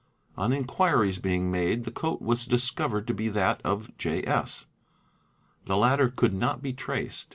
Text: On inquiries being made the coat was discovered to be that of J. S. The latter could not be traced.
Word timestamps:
On 0.35 0.51
inquiries 0.51 1.19
being 1.19 1.51
made 1.51 1.83
the 1.83 1.91
coat 1.91 2.23
was 2.23 2.47
discovered 2.47 3.05
to 3.05 3.13
be 3.13 3.29
that 3.29 3.61
of 3.63 3.95
J. 3.99 4.23
S. 4.25 4.65
The 5.65 5.77
latter 5.77 6.09
could 6.09 6.33
not 6.33 6.63
be 6.63 6.73
traced. 6.73 7.29